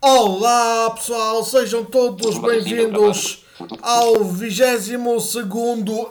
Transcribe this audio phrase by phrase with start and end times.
[0.00, 3.44] Olá pessoal, sejam todos bem-vindos
[3.82, 5.34] ao 22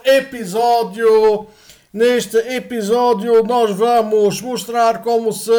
[0.04, 1.48] episódio.
[1.94, 5.52] Neste episódio, nós vamos mostrar como se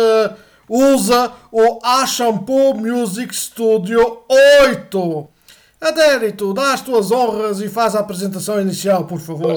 [0.69, 5.29] usa o Ashampoo Music Studio 8.
[5.81, 9.55] Adérito, dá as tuas honras e faz a apresentação inicial, por favor.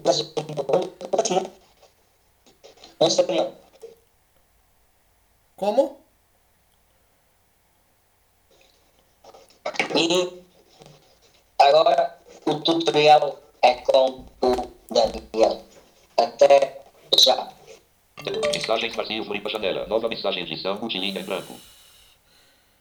[0.00, 0.66] Brasil, Floripa.
[5.56, 5.98] Como?
[9.94, 10.42] E
[11.58, 15.62] agora o tutorial é com o Daniel.
[16.16, 16.82] Até
[17.18, 17.48] já.
[18.52, 19.86] Mensagens vazio, Floripa, janela.
[19.86, 21.54] Nova mensagem, edição, multilinha em branco.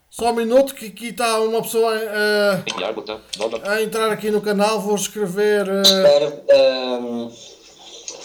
[0.09, 3.19] Só um minuto que aqui está uma pessoa eh, botão.
[3.37, 3.61] Nova.
[3.69, 4.79] a entrar aqui no canal.
[4.79, 5.67] Vou escrever.
[5.67, 7.29] eh, Espero ehm,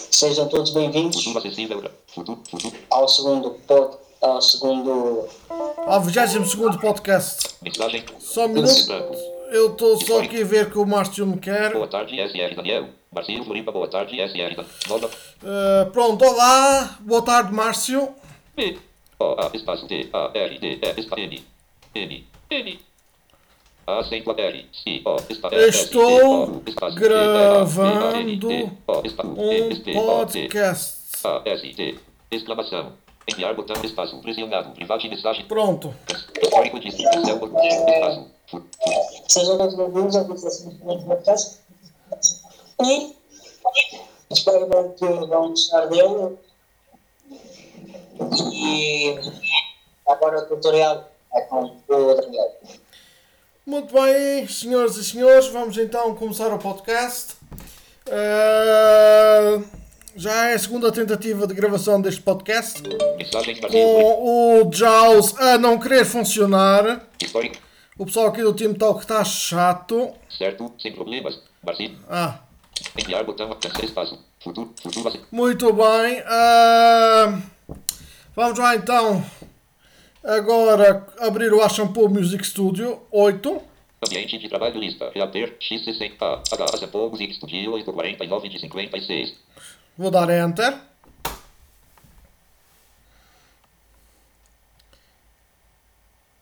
[0.09, 1.21] sejam todos bem-vindos.
[2.07, 2.73] Futuro, futuro.
[2.89, 7.55] ao segundo pod, ao segundo ao 22 podcast.
[7.61, 8.03] Mensagem.
[8.19, 8.71] Só um minuto.
[9.51, 11.73] Eu estou só aqui a ver que o Márcio me quer.
[11.73, 12.87] Boa tarde, SR Daniel.
[13.11, 15.09] Brasil, Floripa, boa tarde, SR Dan- Nova.
[15.43, 16.97] Eh, pronto, olá.
[17.01, 18.13] Boa tarde, Márcio.
[18.55, 18.77] B.
[19.19, 21.43] O, A, espaço T, A, R, D, E, espaço M.
[25.29, 28.71] Espaço S, T, Estou espaço N, gravando
[29.05, 29.69] espaço um
[30.05, 31.01] podcast.
[32.31, 32.93] Exclamação.
[33.29, 34.71] Enviar botão espaço pressionado.
[34.71, 35.45] Privado de mensagem.
[35.45, 35.93] Pronto.
[36.41, 36.87] Histórico de.
[36.87, 38.27] Espaço.
[38.47, 41.59] Fu- fu- Sejam todos bem-vindos ao segundo podcast.
[42.83, 43.15] E
[44.31, 46.37] espero que gostar dele.
[48.53, 49.15] E
[50.07, 51.77] agora o tutorial é com.
[53.65, 57.35] Muito bem, senhoras e senhores, vamos então começar o podcast.
[58.07, 59.59] Eh,
[60.15, 62.81] já é a segunda tentativa de gravação deste podcast.
[63.31, 63.55] Vazio.
[63.69, 67.07] Com o JAWS a não querer funcionar.
[67.21, 67.57] Histórico.
[67.97, 70.11] O pessoal aqui do Team Talk está chato.
[70.35, 70.73] Certo.
[70.79, 71.39] Sem problemas.
[72.09, 72.39] Ah,
[72.97, 73.49] Enviar botão.
[73.61, 74.19] Cancelar espaço.
[74.43, 74.73] Futuro.
[74.81, 75.27] Futuro.
[75.31, 76.23] muito bem.
[76.25, 77.39] Ah,
[78.35, 79.23] vamos lá então.
[80.23, 83.61] Agora abrir o Ashampoo Music Studio 8.
[84.05, 85.09] Ambiente de trabalho lista.
[85.13, 85.57] Reaper.
[85.59, 86.41] X60.
[86.51, 86.77] H.
[86.77, 89.33] Sample Music Studio 849 de 56.
[89.97, 90.77] Vou dar Enter.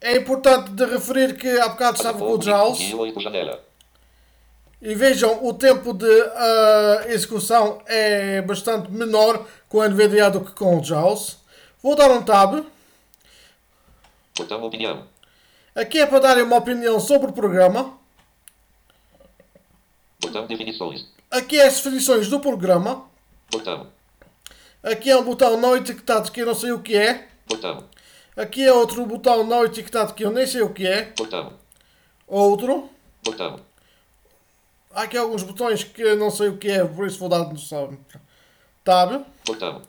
[0.01, 2.77] É importante de referir que há bocado estava com o JAWS.
[2.77, 3.63] Studio 8 janela.
[4.81, 10.51] E vejam, o tempo de ah, execução é bastante menor com o NVDA do que
[10.51, 11.37] com o JAWS.
[11.81, 12.65] Vou dar um Tab.
[14.39, 15.05] Botão opinião.
[15.75, 17.99] Aqui é para darem uma opinião sobre o programa.
[20.21, 21.05] Botão definições.
[21.29, 23.05] Aqui é as definições do programa.
[23.51, 23.91] Botão.
[24.81, 27.27] Aqui é um botão não etiquetado que eu não sei o que é.
[27.45, 27.83] Botão.
[28.37, 31.13] Aqui é outro botão não etiquetado que eu nem sei o que é.
[31.17, 31.53] Botão.
[32.25, 32.89] Outro.
[33.21, 33.59] Botão.
[34.91, 37.39] Há aqui alguns botões que eu não sei o que é, por isso vou dar
[37.39, 37.97] no
[38.85, 39.25] Tab.
[39.45, 39.81] Botão.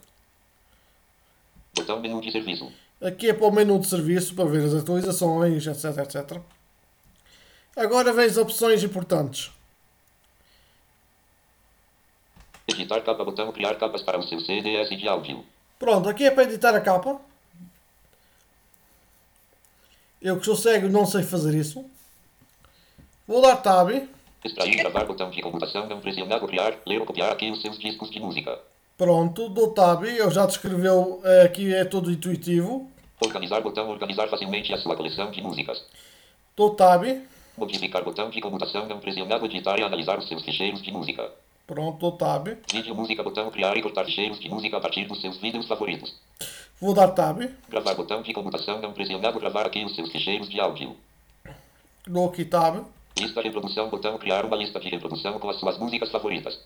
[1.73, 2.80] Botão menu de serviço.
[3.01, 6.39] Aqui é para o menu de serviço para ver as atualizações, etc, etc.
[7.75, 9.51] Agora vem as opções importantes.
[12.67, 13.23] Editar capa.
[13.23, 15.43] Botão criar capas para o seu CDS de áudio.
[15.79, 17.19] Pronto, aqui é para editar a capa.
[20.21, 21.83] Eu que sou cego não sei fazer isso.
[23.27, 23.89] Vou dar Tab.
[24.43, 28.11] Extrair gravar botão de computação não pressionado criar, ler ou copiar aqui os seus discos
[28.11, 28.59] de música.
[29.01, 30.03] Pronto, dou Tab.
[30.03, 32.87] Eu já descreveu, eh, aqui é todo intuitivo.
[33.19, 35.83] Organizar botão organizar facilmente a sua coleção de músicas.
[36.55, 37.03] Dou Tab.
[37.57, 41.31] Modificar botão de computação não pressionado editar e analisar os seus ficheiros de música.
[41.65, 42.49] Pronto, Tab.
[42.71, 46.13] Vídeo música botão criar e cortar ficheiros de música a partir dos seus vídeos favoritos.
[46.79, 47.39] Vou dar Tab.
[47.69, 50.95] Gravar botão de computação não pressionado gravar aqui os seus ficheiros de áudio.
[52.27, 52.85] Aqui Tab.
[53.17, 56.59] Lista de reprodução botão criar uma lista de reprodução com as suas músicas favoritas.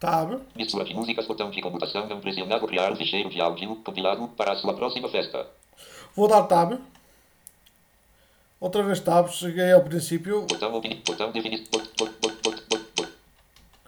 [0.00, 0.40] Tab.
[0.56, 4.56] Mistura de músicas botão de computação não pressionado criar ficheiro de áudio compilado para a
[4.56, 5.46] sua próxima festa.
[6.16, 6.78] Vou dar Tab.
[8.58, 9.28] Outra vez Tab.
[9.28, 10.42] Cheguei ao princípio.
[10.42, 13.12] Botão opini, botão definir, bot, bot, bot, bot, bot, bot.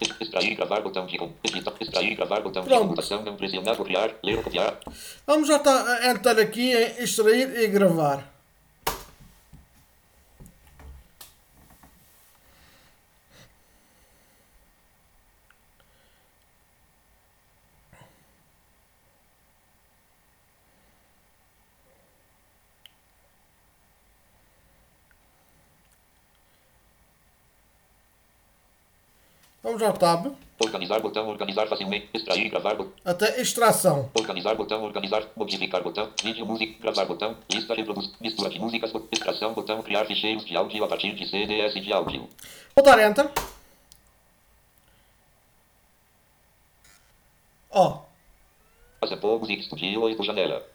[0.01, 2.81] Ex- Extrair e gravar botão de editar, extrair gravar botão de Pronto.
[2.83, 4.79] computação não pressionado criar, ler copiar.
[5.25, 8.32] Vamos já tá, entrar aqui em extrair e gravar.
[29.63, 30.35] Vamos ao tab.
[30.59, 32.93] Organizar botão, organizar facilmente, extrair, gravar botão.
[33.05, 34.09] Até extração.
[34.13, 39.07] Organizar botão, organizar, modificar botão, vídeo, música, gravar botão, lista, reproduzir, mistura de músicas, bot-
[39.11, 42.29] extração, botão, criar ficheiros de áudio a partir de CDS de áudio.
[42.75, 43.29] Vou dar Enter.
[47.71, 48.01] Ó,
[48.99, 50.65] Passapou Music Studio 8 janela.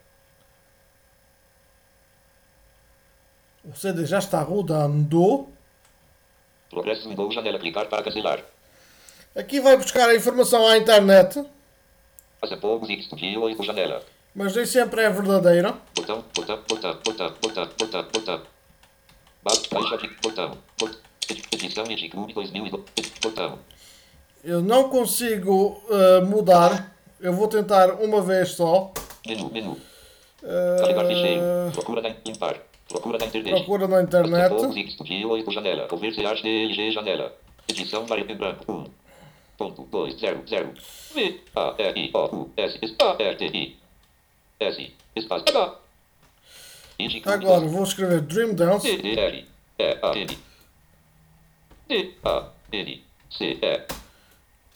[3.63, 5.47] o CD já está rodando.
[6.69, 8.43] Progresso Windows janela, clicar para cancelar.
[9.35, 11.43] Aqui vai buscar a informação à internet,
[12.41, 14.01] Passapou Music Studio 8 janela.
[14.33, 15.75] mas nem sempre é verdadeira.
[15.95, 18.41] Botão, botão, botão, botão, botão, botão, botão.
[19.97, 20.57] De botão.
[20.79, 20.97] bot-
[21.29, 22.83] edi- Edição de Clube 2002.
[23.21, 23.59] Botão.
[24.43, 26.95] Eu não consigo eh, mudar.
[27.19, 28.91] Eu vou tentar uma vez só.
[29.27, 29.77] Menu, menu.
[30.79, 31.41] Carregar ficheiro.
[31.73, 32.55] Procura na limpar.
[32.87, 33.55] Procura na internet.
[33.55, 34.49] procura na internet.
[34.49, 35.87] Passapou Music Studio 8 janela.
[35.87, 36.21] Converse
[36.91, 37.33] janela.
[37.67, 38.05] Edição
[38.35, 38.71] branco.
[38.71, 38.85] 1.
[39.59, 40.73] Ponto 2 0 0.
[41.13, 43.77] V A R I O U S A R T I.
[44.57, 45.45] S espaço
[47.25, 48.87] Agora vou escrever Dream Dance.
[48.87, 49.45] D D R
[49.77, 50.37] E A N
[51.89, 53.87] D A N C E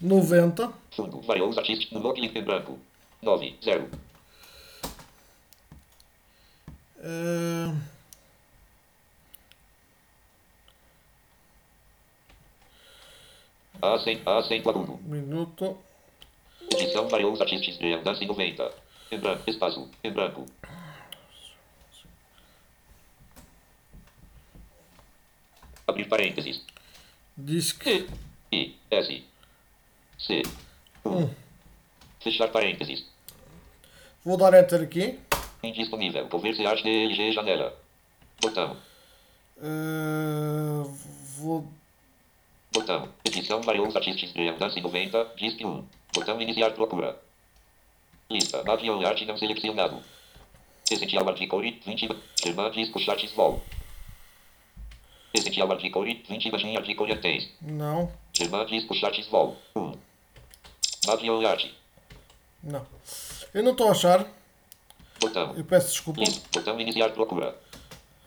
[0.01, 0.73] 90.
[0.91, 2.77] Fundo Various Artists no login em branco
[3.21, 3.89] 9 0
[13.83, 15.77] Eh, A 100 A 100 agudo minuto.
[16.71, 18.71] Edição Various Artists de Dance 90
[19.11, 20.45] Em branco Espaço Em branco
[25.85, 26.63] Abrir parênteses
[27.37, 27.83] Disc.
[27.83, 28.07] T
[28.51, 29.23] I S
[30.17, 30.41] C
[31.05, 31.29] 1
[32.21, 33.05] Fechar parênteses
[34.23, 35.19] Vou dar Enter aqui.
[35.61, 36.29] Indisponível.
[36.29, 37.77] Converse Arte DLG janela.
[38.41, 38.77] Botão.
[39.61, 40.83] Eh,
[41.37, 41.67] vou.
[42.73, 43.07] Botão.
[43.23, 45.33] Edição Various Artists de Dance 90.
[45.37, 45.85] Disc 1.
[46.11, 47.19] Botão Iniciar procura.
[48.29, 48.63] Lista.
[48.69, 50.01] Avião Arte não selecionado.
[50.89, 52.09] Essential Articore 20.
[52.43, 53.61] German Disco Charts Vol.
[55.33, 56.45] Essential Articore 20.
[56.47, 57.47] Imagem Articore Tens.
[57.61, 58.11] Não.
[58.33, 59.55] German Disco Charts Vol.
[59.75, 59.93] 1.
[61.09, 61.77] Avião Arte.
[62.63, 62.85] Não.
[63.53, 64.25] Eu não estou a achar.
[65.19, 65.53] Botão.
[65.55, 66.21] Eu peço desculpa.
[66.21, 66.41] Lista.
[66.51, 67.55] Botão iniciar procura.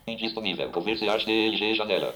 [0.07, 0.69] Indisponível.
[0.71, 2.15] Converse Arte DLG janela.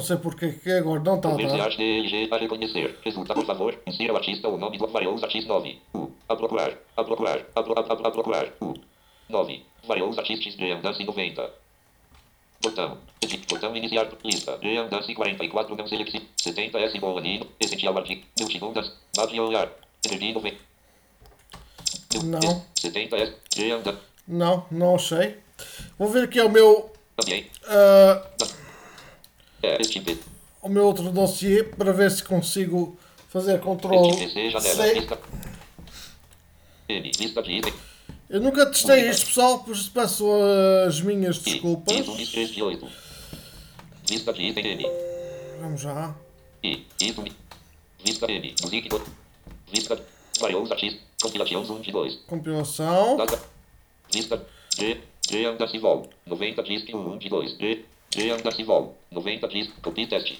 [0.00, 1.64] Não sei porque que agora não está a Converse dar.
[1.64, 2.98] Arte DLG a reconhecer.
[3.04, 3.78] Resulta, por favor.
[3.86, 5.78] Insira o artista o nome do Various Artist 9.
[5.92, 6.10] U.
[6.26, 6.72] A procurar.
[6.96, 7.44] A procurar.
[7.54, 8.48] A, pro, a, a, a procurar.
[8.62, 8.72] U.
[9.28, 9.62] 9.
[9.86, 11.50] Various Artists Dream Dance 90.
[12.62, 12.96] Botão.
[13.20, 13.46] Edit.
[13.46, 14.08] Botão iniciar.
[14.24, 14.56] Lista.
[14.56, 16.26] Dream Dance 44 não selecione.
[16.34, 17.46] 70 S Bolanino.
[17.60, 18.24] Essential Article.
[18.40, 18.92] Multidão Dance.
[19.14, 19.70] Bavion Ar.
[20.06, 20.56] Energia 90.
[22.24, 22.64] Não.
[22.74, 23.34] 70 S.
[23.54, 24.00] Dream Dance.
[24.26, 25.36] Não, não achei.
[25.98, 26.90] Vou ver aqui o meu,
[27.22, 27.50] Ambiente
[30.62, 32.98] o meu outro dossiê para ver se consigo
[33.28, 34.10] fazer control
[38.28, 40.24] Eu nunca testei isto, pessoal, por isso peço
[40.86, 41.96] as minhas desculpas.
[45.60, 46.14] Vamos já.
[52.26, 53.16] Compilação.
[54.76, 57.84] G, G anda se vol, 90 1 de 2, G,
[58.16, 58.96] e anda Leia arquivo.
[59.12, 59.68] 90 diz.
[59.82, 60.36] Copy test.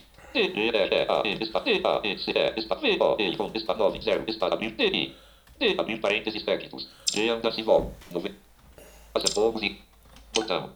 [5.79, 6.89] Abrir parênteses técnicos.
[7.15, 7.93] Leia arquivo.
[8.11, 8.35] 90.
[9.15, 9.55] Acessou
[10.35, 10.71] Botão.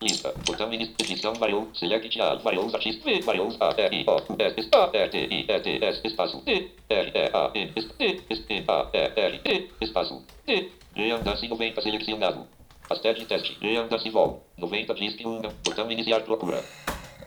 [0.00, 0.32] Lista.
[0.46, 0.94] Botão início.
[1.00, 1.68] Edição variou.
[1.74, 2.64] Select a variou.
[2.64, 3.04] os Artista.
[3.04, 3.48] V variou.
[3.48, 6.70] os A R O S S A R T I E T S espaço T
[6.88, 10.72] R E A E, S T S T A R R T espaço T.
[10.96, 12.46] E anda se 90 selecionado.
[12.88, 13.56] Hashtag teste.
[13.60, 14.46] Reandasse vol.
[14.58, 15.40] 90 disc 1.
[15.64, 16.62] Botão iniciar procura.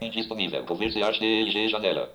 [0.00, 0.64] Indisponível.
[0.64, 2.10] Converse DLG janela.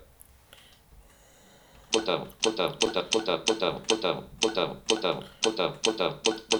[1.92, 6.52] Botão, botão, botão, botão, botão, botão, botão, botão, botão, botão, botão,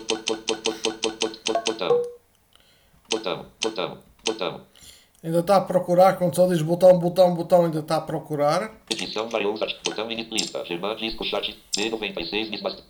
[1.65, 2.03] botão,
[3.11, 4.61] botão, botão, botão.
[5.25, 8.73] Ainda está a procurar, quando só diz botão, botão, botão, ainda está a procurar.
[8.91, 9.55] Edição variou.
[9.85, 10.65] Botão lista.
[10.65, 12.83] Germán disco chat D96 mismas.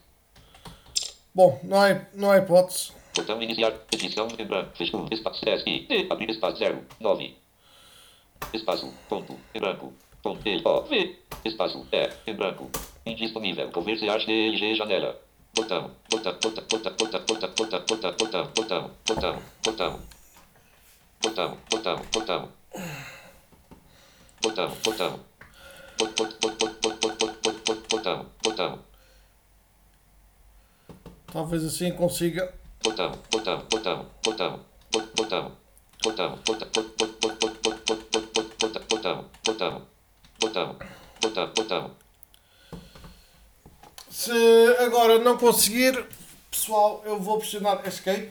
[1.35, 2.93] Bom, não há, não há hipótese.
[3.15, 3.73] Botão iniciar.
[3.93, 4.77] Edição em branco.
[4.77, 5.09] Fecha 1.
[5.11, 5.69] Espaço S.
[5.69, 5.87] I.
[5.87, 6.07] D.
[6.11, 6.85] Abrir espaço 0.
[7.01, 7.37] 9.
[8.55, 8.93] Espaço.
[9.09, 9.39] Ponto.
[9.55, 9.93] Em branco.
[10.23, 10.41] Ponto.
[10.49, 10.61] E.
[10.65, 10.83] O.
[10.83, 11.17] V.
[11.45, 11.87] Espaço.
[11.93, 12.31] E.
[12.31, 12.71] Em branco.
[13.05, 13.71] Indisponível.
[13.71, 15.21] Converse DLG janela.
[15.55, 15.91] Botão.
[16.11, 16.33] Botão.
[16.41, 16.65] Botão.
[16.65, 16.95] Botão.
[16.97, 17.21] Botão.
[17.27, 17.51] Botão.
[17.55, 17.81] Botão.
[17.87, 18.51] Botão.
[18.55, 18.91] Botão.
[19.05, 19.41] Botão.
[19.63, 20.01] Botão.
[21.23, 21.59] Botão.
[21.71, 22.09] Botão.
[22.11, 22.11] Botão.
[22.13, 22.49] Botão.
[24.43, 24.71] Botão.
[24.85, 25.21] Botão.
[25.99, 28.27] Bot- bot- bot- bot- bot- bot- bot- bot- bot- Botão.
[28.43, 28.79] Botão.
[31.33, 32.53] Talvez assim consiga.
[32.83, 34.61] Botão, botão, botão, botão,
[34.93, 35.53] bot- botão,
[36.03, 39.87] botão, botão, bot- bot- bot- bot- bot- bot- bot- bot- botão, botão,
[40.41, 40.77] botão,
[41.21, 41.91] botão, botão.
[44.11, 44.33] Se
[44.79, 46.05] agora não conseguir,
[46.51, 48.31] pessoal, eu vou pressionar Escape.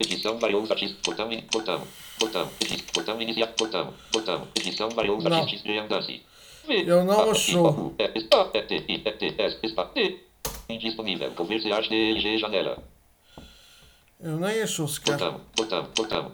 [0.00, 1.86] Edição variou os artistas, botão, botão,
[2.20, 2.50] botão,
[2.94, 6.22] botão iniciar, botão, botão, edição variou os artistas, Dancy.
[6.66, 7.94] V, Eu não achou.
[10.68, 11.30] Indisponível.
[11.32, 12.82] Converte HDLG janela.
[14.20, 15.16] Eu nem achou sequer.
[15.16, 16.32] Botão, botão, botão.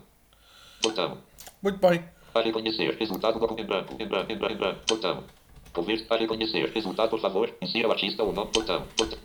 [0.83, 1.19] Botão.
[1.63, 2.05] Muito bem.
[2.33, 5.25] Para reconhecer resultado do em branco, em branco, em branco, em branco, botão.
[5.73, 7.53] Converte para reconhecer resultado, por favor.
[7.61, 8.87] Insira o artista ou não, botão.
[8.97, 9.19] Botão,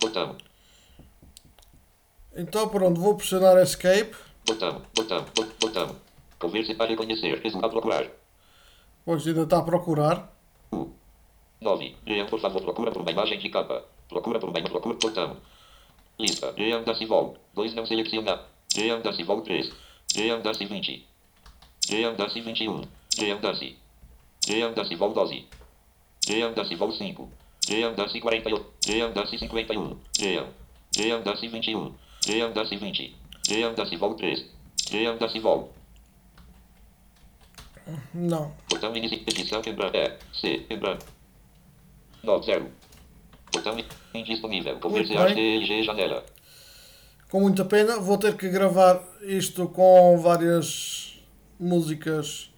[0.00, 0.36] botão.
[2.36, 4.14] Então pronto, vou pressionar escape.
[4.46, 5.24] Botão, botão,
[5.58, 5.96] botão.
[6.38, 8.06] Converte para reconhecer resultado, procurar.
[9.04, 10.35] Pois ainda está a procurar.
[11.60, 11.96] 9.
[12.06, 13.84] Leia, por favor, procura por uma imagem de capa.
[14.08, 15.36] Procura por uma imagem, procura botão.
[16.18, 16.54] Lista.
[16.56, 17.36] Leia, andarse vol.
[17.54, 18.40] 2 não seleciona.
[18.76, 19.72] Leia, andarse vol 3.
[20.16, 21.06] Leia, andarse 20.
[21.90, 22.82] Leia, andarse 21.
[23.18, 23.76] Leia, andarse.
[24.48, 25.46] Leia, andarse vol 12.
[26.28, 27.30] Leia, andarse vol 5.
[27.68, 28.66] Leia, andarse 48.
[28.88, 29.96] Leia, andarse 51.
[30.20, 30.46] Leia.
[30.96, 31.94] Leia, andarse 21.
[32.28, 33.16] Leia, andarse 20.
[33.50, 34.46] Leia, andarse vol 3.
[34.92, 35.72] Leia, andarse vol.
[38.14, 38.52] Não.
[38.68, 40.98] Botão inicial, edição, quebrar, é, C, quebrar.
[42.26, 42.44] 9.
[42.44, 42.66] 0.
[43.52, 43.76] Botão
[44.12, 44.78] indisponível.
[44.80, 45.34] Conversear bem.
[45.34, 46.24] DLG janela.
[47.30, 51.20] Com muita pena, vou ter que gravar isto com várias
[51.58, 52.50] músicas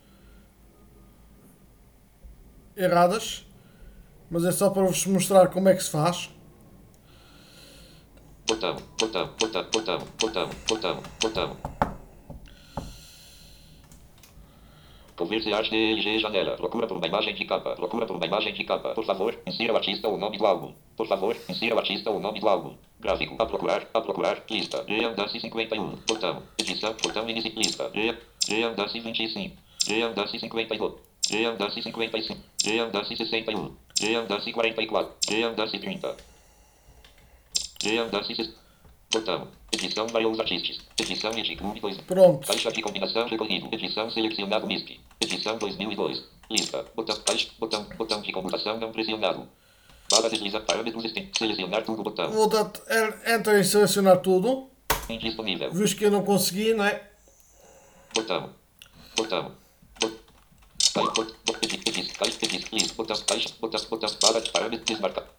[2.76, 3.46] erradas.
[4.30, 6.30] Mas é só para vos mostrar como é que se faz.
[8.46, 11.56] Botão, botão, botão, botão, botão, botão, botão.
[15.18, 16.56] Converse arte DLG janela.
[16.56, 17.74] Procura por uma imagem de capa.
[17.74, 18.90] Procura por uma imagem de capa.
[18.90, 20.72] Por favor, insira o artista ou o nome do álbum.
[20.96, 22.76] Por favor, insira o artista ou o nome do álbum.
[23.00, 23.34] Gráfico.
[23.36, 23.84] A procurar.
[23.92, 24.44] A procurar.
[24.48, 24.84] Lista.
[24.86, 25.96] Jean Dancy 51.
[26.06, 26.44] Botão.
[26.56, 26.94] Edição.
[27.02, 27.48] Botão inici.
[27.48, 27.90] Lista.
[27.92, 28.16] Jean.
[28.48, 29.56] Jean Dancy 25.
[29.88, 30.94] Jean Dancy 52.
[31.28, 32.38] Jean Dancy 55.
[32.62, 33.72] Jean Dancy 61.
[34.00, 35.12] Jean Dancy 44.
[35.28, 36.14] Jean Dancy 30.
[37.82, 38.67] Jean Dancy 60.
[39.12, 39.48] Botão.
[39.72, 40.78] Edição variou os artistas.
[41.00, 41.98] Edição de Clube 2.
[42.02, 42.46] Pronto.
[42.46, 43.68] Caixa de combinação recolhido.
[43.72, 45.00] Edição selecionado MISP.
[45.20, 46.22] Edição 2002.
[46.50, 46.84] Lista.
[46.94, 47.16] Botão.
[47.24, 47.48] Caixa.
[47.58, 47.84] Botão.
[47.96, 49.48] Botão de computação não pressionado.
[50.10, 51.10] Barra deslizar parâmetros.
[51.36, 52.02] Selecionar tudo.
[52.02, 52.30] Botão.
[52.30, 52.70] Vou dar
[53.26, 54.68] enter em selecionar tudo.
[55.08, 55.70] Indisponível.
[55.72, 57.02] Visto que eu não consegui, não é?
[58.14, 58.50] Botão.
[59.16, 59.52] Botão.
[60.00, 60.18] Bot-
[60.94, 62.94] Cai- bot- bot- edit- edit- caixa- edit- list.
[62.94, 63.16] Botão.
[63.26, 63.48] Caixa.
[63.58, 63.80] Botão.
[63.88, 64.10] Botão.
[64.20, 64.84] Barra de parâmetros.
[64.86, 65.24] Desmarcar.
[65.24, 65.28] Anterior.
[65.28, 65.28] Botão.
[65.28, 65.28] Voltar menu.
[65.28, 65.28] Botão.
[65.28, 65.36] Ajuda.
[65.36, 65.36] Vamos já Botão, estar até a mostrar tais seguinte.
[65.36, 65.37] seguinte Botão.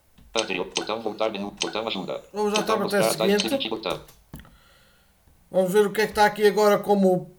[5.51, 7.31] Vamos ver o que é que está aqui agora como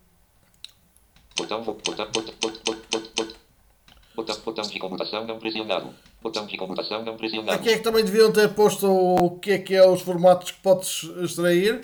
[1.36, 5.94] Botão, vo- botão, botão, botão, botão, de computação não pressionado.
[6.20, 7.52] Botão de computação não pressionado.
[7.58, 10.60] Aqui é que também deviam ter posto o que é que é os formatos que
[10.60, 11.80] podes extrair.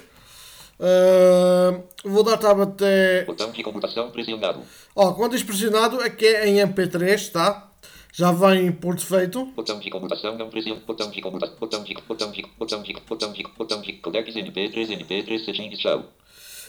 [0.78, 3.24] Ah, vou dar tab até.
[3.24, 4.60] Botão de computação pressionado.
[4.94, 7.70] Ó, quando diz pressionado é que é em MP3, tá?
[8.16, 9.44] Já vem por defeito.
[9.54, 10.86] Botão de computação não pressionado.
[10.86, 11.56] Botão de computação.
[11.58, 16.06] Botão de botão de botão de botão de botão de codecs MP3 MP3 settings shell.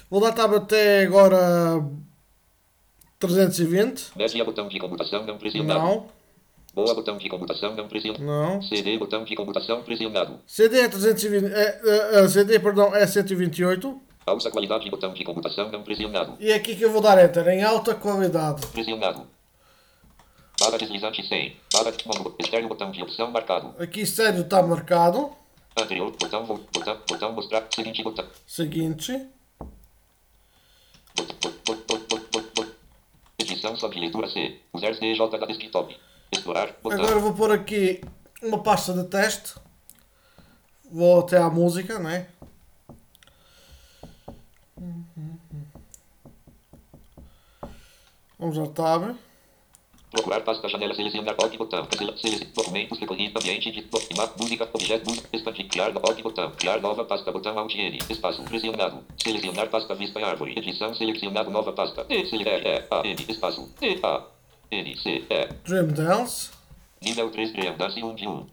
[0.09, 1.81] Vou dar tab até agora
[3.17, 4.11] 320.
[4.17, 5.79] Média botão de computação não pressionado.
[5.79, 6.07] Não,
[6.73, 8.25] Boa botão de computação não pressionado.
[8.25, 8.61] não.
[8.61, 10.39] CD botão de computação pressionado.
[10.45, 11.45] CD é 320.
[11.53, 14.01] É, é, é, CD, perdão, é 128.
[14.25, 16.33] Alta qualidade botão de computação não pressionado.
[16.41, 18.67] E é aqui que eu vou dar enter em alta qualidade.
[18.67, 19.36] Pressionado.
[20.67, 21.55] Barra deslizante 100.
[21.71, 21.93] Barra.
[22.39, 23.73] Externo botão de opção marcado.
[23.81, 25.31] Aqui sério está marcado.
[25.79, 28.27] Anterior, botão, botão, botão mostrar, seguinte botão.
[28.45, 29.27] Seguinte.
[33.39, 34.59] Edição sob leitura C.
[34.73, 35.97] Users DJ da desktop.
[36.33, 36.99] Explorar, botão.
[36.99, 38.01] Agora vou pôr aqui
[38.41, 39.55] uma pasta de teste.
[40.91, 42.27] Vou até à música, não é?
[48.37, 49.15] Vamos ao tab.
[50.09, 51.85] Procurar pasta janela, selecionar OK botão.
[51.91, 56.51] Selecionar documentos, recolhido, ambiente de documentos, música, objeto, música, expandir, criar OK botão.
[56.51, 57.99] Criar nova pasta, botão Alt N.
[58.09, 59.03] Espaço, pressionado.
[59.21, 60.57] Selecionar pasta, vista em árvore.
[60.57, 62.05] Edição, selecionado, nova pasta.
[62.05, 63.69] D, C, E, E, A, N, espaço.
[63.81, 64.23] D, A,
[64.71, 65.47] N, C, E.
[65.65, 66.51] Dream Dance.
[67.01, 68.47] Nível 3, Dream Dance 1 de 1.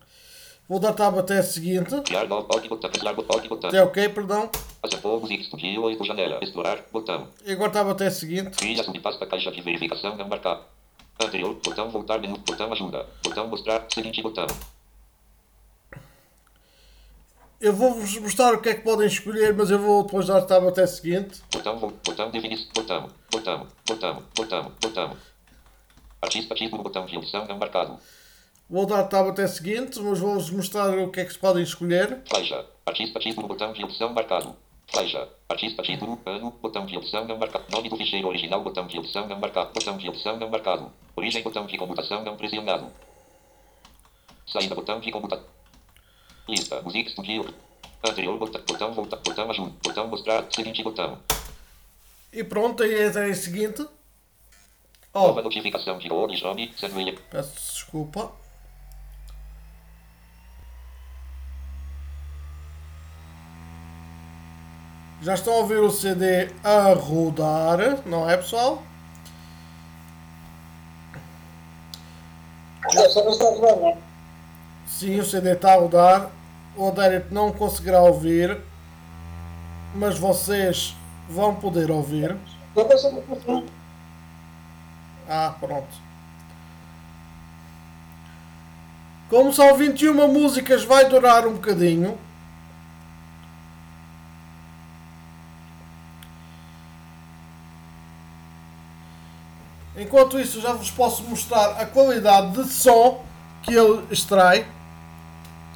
[0.68, 2.00] Vou dar tab até a seguinte.
[2.00, 2.90] Criar novo pode botão.
[2.90, 3.68] Cancelar pode botão.
[3.68, 4.50] Até ok, perdão.
[4.82, 6.38] Acertou Music Studio 8 janela.
[6.42, 7.28] Explorar botão.
[7.46, 8.50] E agora tab até a seguinte.
[8.56, 10.73] Trilha subpasta caixa de verificação não marcar.
[11.20, 14.46] Anterior, botão voltar menu, botão ajuda, botão mostrar, seguinte botão.
[17.60, 20.66] Eu vou-vos mostrar o que é que podem escolher, mas eu vou depois dar tab
[20.66, 21.40] até seguinte.
[21.52, 25.16] Botão, vol- botão definir, botão, botão, botão, botão, botão.
[26.20, 27.98] Artista título, botão de opção não marcado.
[28.68, 32.22] Vou dar tab até seguinte, mas vou-vos mostrar o que é que se podem escolher.
[32.28, 34.56] Faixa, artista título, botão de opção marcado.
[34.88, 37.64] Faixa, artista título, ano, botão de opção não marcado.
[37.70, 39.72] Nome do ficheiro original, botão de opção não marcado.
[39.72, 40.92] Botão de opção não marcado.
[41.16, 42.92] Origem, botão de computação não pressionado.
[44.46, 45.46] Saída, botão de computação.
[46.48, 47.52] Lista, Music Studio.
[48.06, 51.18] Anterior, botão, botão voltar, botão ajuda, botão mostrar, seguinte botão.
[52.30, 53.86] E pronto, aí é a seguinte.
[55.14, 56.74] Nova Oh, notificação de Origem,
[57.30, 58.43] peço desculpa.
[65.24, 68.82] Já estão a ouvir o CD a rodar, não é pessoal?
[74.86, 76.30] Sim, o CD está a rodar.
[76.76, 78.60] O Derek não conseguirá ouvir,
[79.94, 80.94] mas vocês
[81.26, 82.36] vão poder ouvir.
[82.74, 83.64] Confuso.
[85.26, 86.04] Ah, pronto.
[89.30, 92.18] Como são 21 músicas, vai durar um bocadinho.
[100.04, 103.24] Enquanto isso, já vos posso mostrar a qualidade de som
[103.62, 104.66] que ele extrai.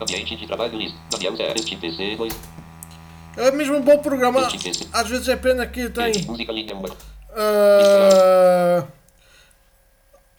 [0.00, 0.98] Ambiente de trabalho lista.
[1.10, 2.34] Daniel Zé, este PC 2.
[3.38, 4.46] É mesmo um bom programa.
[4.92, 6.84] Às vezes é pena que tem Música linha 1.
[7.36, 8.84] ah,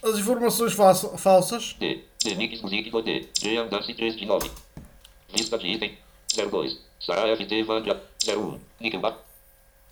[0.03, 1.75] as informações falsa- falsas.
[1.79, 2.03] D.
[2.23, 2.35] D.
[2.35, 3.27] Mix Music 2D.
[3.41, 3.93] D.
[3.95, 4.49] 3 de 9.
[5.35, 5.97] Lista de item.
[6.35, 6.77] 02.
[6.99, 8.01] Sarah FT Vandra.
[8.27, 8.59] 01.
[8.79, 9.17] Nickelback.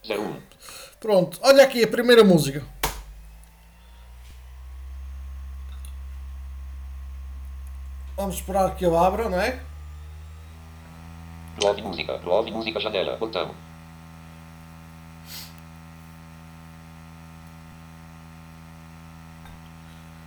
[0.07, 0.35] 01.
[0.99, 2.63] Pronto, olha aqui a primeira música.
[8.17, 9.59] Vamos esperar que ele abra, não é?
[11.61, 12.19] Love música.
[12.25, 13.15] Love música janela.
[13.17, 13.51] Botão.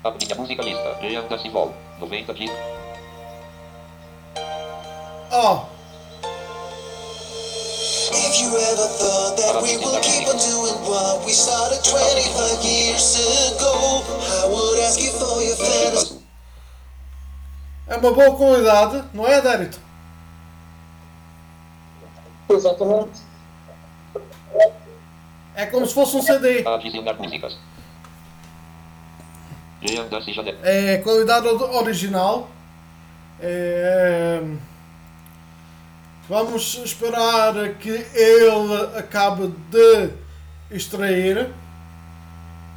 [0.05, 0.95] A minha música lista.
[1.01, 1.17] D.
[1.17, 1.75] Andance Vol.
[1.99, 2.47] 90 de.
[5.33, 5.67] Oh,
[8.13, 13.15] If you ever thought that we will keep on doing what we started 25 years
[13.55, 14.03] ago,
[14.43, 16.20] I would ask you for your fantasy.
[17.91, 19.79] É uma boa qualidade, não é, Dérito?
[22.49, 23.21] Exatamente.
[25.55, 26.67] É como se fosse um CD.
[26.67, 27.59] Adicionar músicas.
[30.63, 32.49] É qualidade original.
[33.41, 34.43] É,
[36.31, 40.11] Vamos esperar que ele acabe de
[40.71, 41.51] extrair.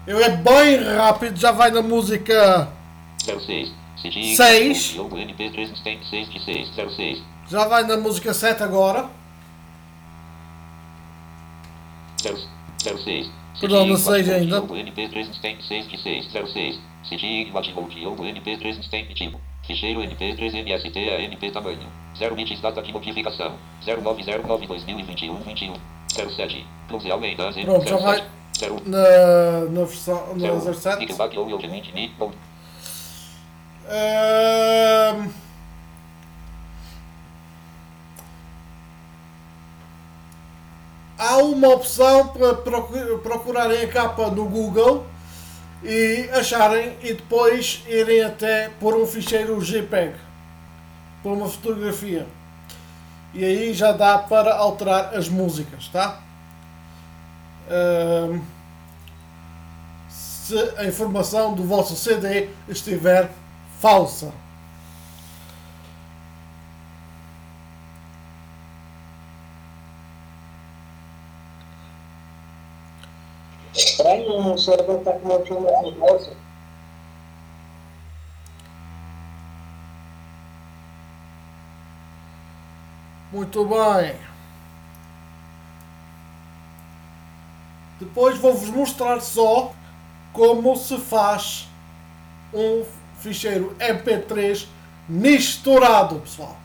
[0.07, 2.67] Ele é bem rápido, já vai na música
[3.23, 3.82] 06.
[4.03, 4.35] CG.
[4.35, 4.77] Seis.
[4.95, 6.69] Jogo MP3 Instant 6 de 6.
[6.95, 7.23] 06.
[7.49, 9.09] Já vai na música 7 agora.
[12.21, 13.31] 06.
[13.59, 14.57] Perdão, não sei ainda.
[14.57, 16.27] Jogo MP3 Instant 6 de 6.
[16.51, 16.79] 06.
[17.07, 19.39] CG Imaginal Jogo MP3 Instant.
[19.65, 21.87] Ficheiro MP3 MST a MP tamanho.
[22.17, 23.53] 0 bits data de modificação.
[23.85, 25.73] 0909 2021 21.
[26.09, 26.65] 07.
[26.89, 27.51] Close aumenta.
[27.53, 28.23] Pronto, já vai
[28.59, 28.81] 0.
[28.85, 28.99] na,
[29.69, 31.07] na versão na 07.
[41.17, 45.05] Há uma opção para procu- procurarem a capa no Google
[45.83, 50.15] e acharem e depois irem até por um ficheiro JPEG,
[51.21, 52.25] por uma fotografia.
[53.33, 56.19] E aí já dá para alterar as músicas, tá?
[57.69, 58.41] Ahm,
[60.09, 63.29] se a informação do vosso CD estiver
[63.83, 64.31] falsa.
[73.75, 76.31] Estranho um servidor estar com uma filma nervosa.
[83.33, 84.15] Muito bem.
[87.99, 89.73] Depois vou-vos mostrar só
[90.31, 91.67] como se faz
[92.53, 92.85] um
[93.23, 94.67] ficheiro MP3
[95.07, 96.57] misturado, pessoal.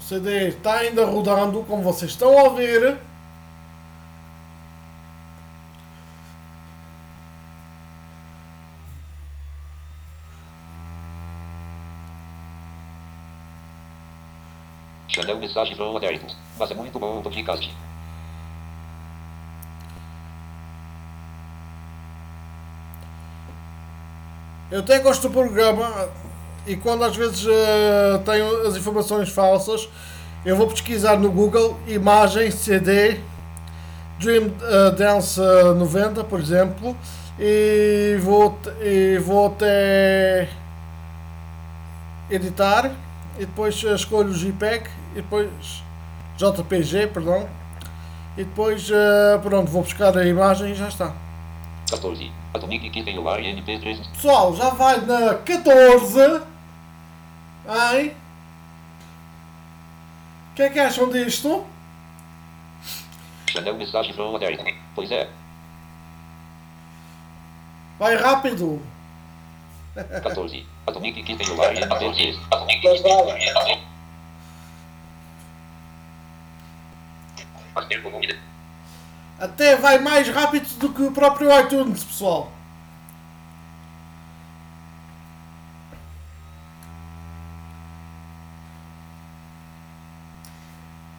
[0.00, 2.98] CD está ainda rodando, como vocês estão a ouvir.
[16.58, 17.72] Mas é muito bom o podcast.
[24.70, 26.08] Eu até gosto do programa
[26.66, 29.88] e quando às vezes eh, tenho as informações falsas,
[30.44, 33.20] eu vou pesquisar no Google imagem CD
[34.18, 36.96] Dream eh, Dance eh, 90, por exemplo,
[37.38, 40.48] e vou, e vou até
[42.30, 42.90] editar
[43.38, 45.82] e depois escolho o JPEG e depois
[46.36, 47.48] JPG, perdão.
[48.36, 51.14] E depois, uh, pronto, vou buscar a imagem e já está.
[51.88, 52.32] 14.
[54.12, 56.42] Pessoal, já vai na 14.
[57.66, 58.16] Ai.
[60.50, 61.64] O que é que acham disto?
[63.46, 64.64] Chanel mensagem from Aderton.
[64.94, 65.28] Pois é.
[67.98, 68.82] Vai rápido.
[69.94, 70.66] 14.
[70.88, 72.38] Atomic Kitten INP3.
[72.50, 73.93] Atomic Kitten INP3.
[79.38, 82.50] Até vai mais rápido do que o próprio iTunes, pessoal.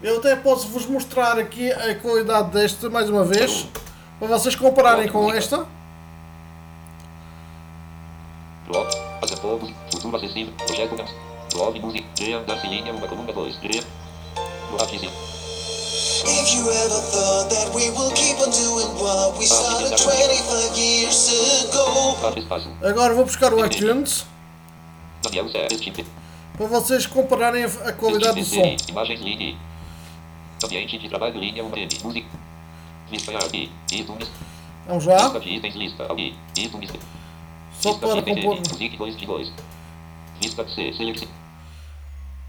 [0.02, 3.68] Eu até posso vos mostrar aqui a qualidade desta mais uma vez,
[4.20, 5.66] para vocês compararem com esta.
[8.68, 8.88] Blog.
[9.20, 9.72] Fazer povos.
[9.92, 10.54] Futuro acessível.
[10.54, 11.12] Projeto Gams.
[11.54, 12.06] Blog Music.
[12.16, 13.56] Jean Darcy Linha 1, coluna 2.
[13.62, 13.84] Jean.
[14.72, 15.45] Notícia.
[16.28, 21.30] If you ever thought that we will keep on doing what we started 25 years
[21.70, 22.18] ago.
[22.84, 24.26] Agora vou buscar o iTunes
[25.80, 26.06] Chip.
[26.58, 28.76] para vocês compararem a qualidade do som.
[28.90, 29.58] Imagens Link.
[30.64, 31.90] Ambiente de trabalho linha 1 M.
[32.04, 32.28] Música.
[33.92, 34.32] ITunes.
[34.88, 35.24] Vamos lá.
[35.24, 36.08] Lista de itens lista.
[36.58, 36.92] ITunes.
[37.80, 38.58] Só para compor.
[38.58, 39.54] Music 2 de 2.
[40.42, 40.94] Vista de C.
[40.94, 41.28] Select.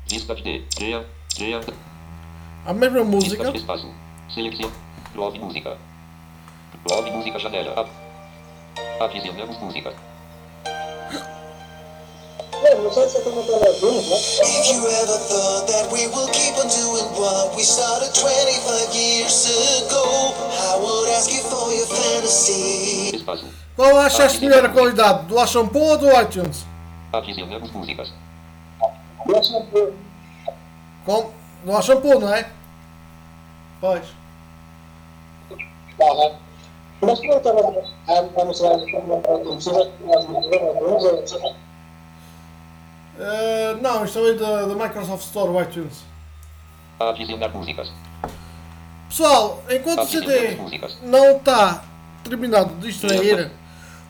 [0.09, 0.65] Vista de D.
[0.79, 1.05] Jean.
[1.37, 1.61] Jean.
[2.66, 3.48] A mesma música.
[3.57, 3.88] espaço.
[5.14, 5.79] Love música.
[6.90, 7.88] Love música janela.
[9.00, 9.94] Adicionamos música.
[12.62, 14.16] Não, não sei se montando alguns, né?
[14.16, 19.46] if you ever thought that we will keep on doing what we started 25 years
[19.46, 23.14] ago, I would ask you for your fantasy.
[23.14, 23.46] Espaço.
[23.76, 25.26] Qual achaste melhor a qualidade?
[25.26, 26.66] Do Shampoo ou do iTunes?
[27.12, 28.12] Adicionamos músicas.
[29.26, 29.57] Deixa
[31.64, 31.73] Com...
[31.75, 32.49] Do Shampoo, não é?
[33.81, 34.05] Pois.
[35.99, 36.37] Tá, né?
[37.01, 38.79] Mas como eu estava a mostrar
[43.81, 46.05] não, isto é da, da Microsoft Store, o iTunes.
[47.01, 47.90] Adicionar músicas.
[49.09, 50.57] Pessoal, enquanto o CD
[51.03, 51.85] não está
[52.25, 53.51] terminado de extrair,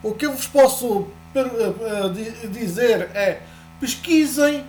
[0.03, 3.41] o que eu vos posso eh, eh, di- dizer é
[3.79, 4.65] pesquisem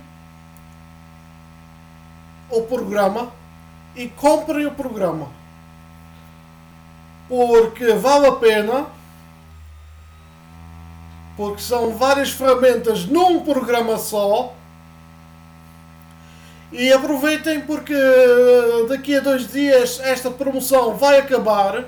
[2.49, 3.31] o programa
[3.95, 5.27] e comprem o programa.
[7.27, 8.87] Porque vale a pena.
[11.37, 14.53] Porque são várias ferramentas num programa só.
[16.71, 17.95] E aproveitem porque
[18.87, 21.85] daqui a dois dias esta promoção vai acabar.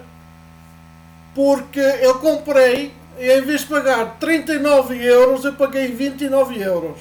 [1.33, 6.99] Porque eu comprei e em vez de pagar 39 euros eu paguei 29 euros.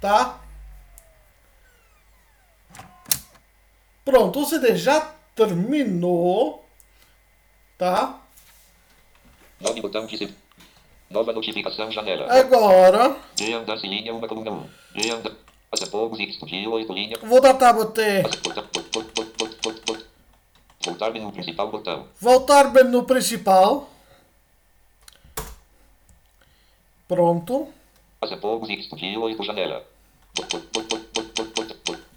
[0.00, 0.39] Tá?
[4.10, 6.64] Pronto, o CD já terminou.
[7.78, 8.18] Tá?
[9.60, 10.34] Nove botão de
[11.08, 12.26] Nova notificação janela.
[12.28, 14.68] Agora linha 1, coluna 1.
[14.96, 15.30] Jean da...
[15.70, 17.18] Acessou Music Studio 8 linha.
[17.22, 18.00] vou dar tab bot.
[20.84, 22.08] Voltar menu principal botão.
[22.20, 23.88] voltar no principal.
[27.06, 27.68] Pronto.
[28.58, 29.84] Music Studio 8 janela.
[30.34, 32.10] Bot, bot, bot, bot, bot, bot, bot, bot.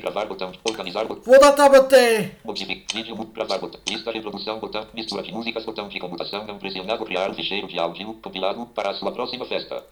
[0.00, 0.52] Gravar botão.
[0.64, 1.22] Organizar botão.
[1.24, 2.32] Vou dar tab até
[2.96, 3.80] vídeo, gravar botão.
[3.88, 4.86] Lista reprodução, botão.
[4.94, 7.04] Mistura de músicas, botão de computação não pressionado.
[7.04, 9.84] Criar ficheiro de áudio compilado para a sua próxima festa.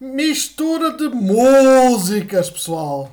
[0.00, 3.10] mistura de músicas, pessoal.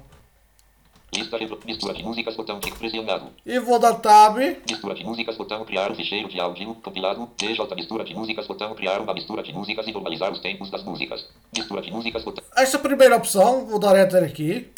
[1.14, 3.28] Lista de mistura de músicas, botão de pressionado.
[3.46, 4.38] E vou dar tab.
[4.70, 7.30] Mistura de músicas, botão criar ficheiro de áudio compilado.
[7.38, 10.84] DJ mistura de músicas, botão criar uma mistura de músicas e normalizar os tempos das
[10.84, 11.26] músicas.
[11.56, 12.44] Mistura de músicas, botão.
[12.56, 14.70] Esta primeira opção, vou dar enter aqui.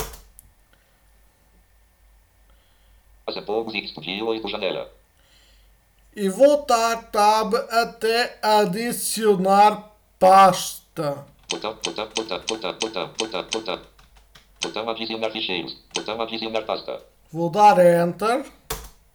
[3.31, 4.91] Acessou Music Studio 8 janela.
[6.15, 11.25] E vou dar tab até adicionar pasta.
[11.49, 13.79] Botão, botão, botão, botão, botão, botão, botão.
[14.61, 15.77] Botão adicionar ficheiros.
[15.95, 17.01] Botão adicionar pasta.
[17.31, 18.45] Vou dar Enter.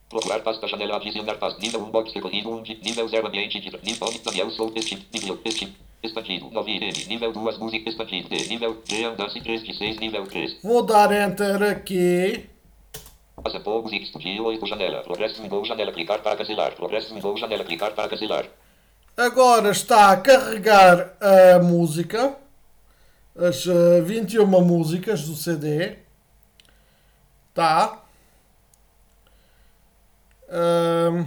[0.09, 1.61] Procurar pasta janela adicionar pasta.
[1.61, 5.39] Nível 1 box recorrido 1 de nível 0 ambiente de nível Daniel Sou este nível
[5.45, 9.99] este expandido 9 M nível 2 música expandido D nível G andança 3 de 6
[9.99, 12.56] nível 3 Vou dar Enter aqui.
[13.47, 17.93] Passaporte Music Studio 8 janela Progresso Window janela clicar para cancelar Progresso Window janela clicar
[17.93, 18.47] para cancelar
[19.17, 22.37] Agora está a carregar a música.
[23.35, 25.97] As eh, 21 músicas do CD.
[27.55, 28.03] Tá.
[30.51, 31.27] Ahm.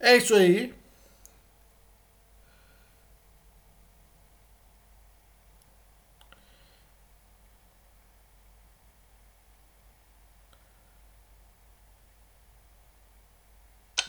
[0.00, 0.72] É isso aí.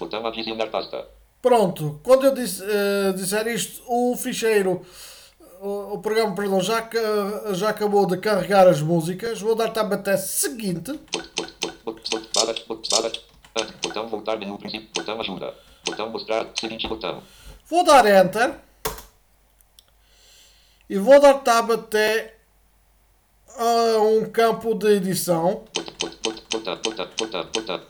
[0.07, 1.07] Botão pasta
[1.41, 4.81] Pronto, quando eu disse, eh, disser isto, o ficheiro,
[5.61, 6.89] o, o programa, perdão, já,
[7.53, 9.39] já acabou de carregar as músicas.
[9.41, 10.99] Vou dar tab até seguinte.
[13.57, 15.53] Ah, Botão voltar menu princípio Botão ajuda
[15.85, 17.21] Botão mostrar Seguinte botão
[17.69, 18.55] Vou dar Enter.
[20.89, 22.35] E vou dar tab até
[23.57, 25.63] a um campo de edição.
[25.73, 27.81] Bot- bot- bot- Botão Botão Botão Botão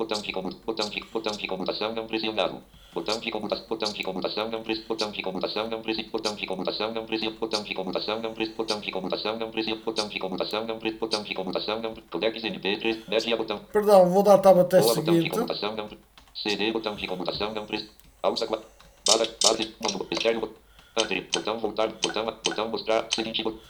[0.00, 2.62] Botão de comutação Botão de Botão de comutação não pressionado
[2.94, 6.46] Botão de comutação Botão de comutação não pres Botão de comutação não pres Botão de
[6.46, 10.18] comutação não pression Botão de comutação não pres Botão de comutação não pression Botão de
[10.18, 14.58] comutação não pres Botão de comutação não Codex MP3 Média botão Perdão, vou dar tab
[14.58, 15.88] até Boa botão de comutação não
[16.34, 17.84] CD botão de comutação não pres
[18.22, 18.66] Alça quatro
[19.06, 20.54] Bala base mano estéreo
[21.00, 23.60] Andre botão voltar botão botão mostrar seguinte botão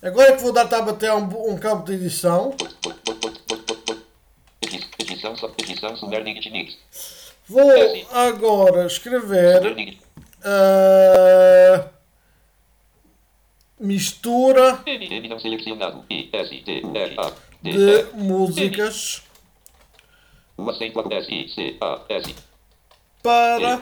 [0.00, 2.50] Agora é que vou dar tab até um, um campo de edição.
[2.50, 3.27] bot- bot- bot-
[5.18, 6.78] Edição edição Summer Nigit Mix
[7.48, 7.72] Vou
[8.12, 9.76] agora escrever
[10.44, 11.84] eh,
[13.80, 14.80] mistura
[17.60, 19.24] de músicas
[23.20, 23.80] para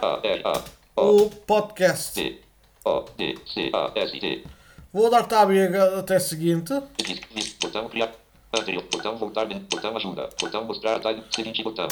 [0.95, 1.29] O.
[1.29, 2.13] podcast.
[2.15, 2.41] T
[2.83, 4.43] O D C A S T.
[4.91, 5.51] Vou dar tab
[5.99, 6.73] até seguinte.
[8.53, 11.87] Anterior botão voltar botão ajuda botão mostrar atalho seguinte botão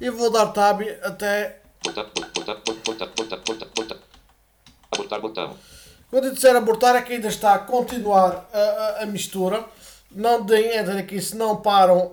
[0.00, 1.60] E vou dar tab até.
[1.82, 3.98] botão bot- botão bot- botão botão botão botão
[4.92, 5.56] abortar botão
[6.10, 9.64] Quando eu disser abortar é que ainda está a continuar a, a- a mistura.
[10.10, 12.12] Não deem enter aqui se não param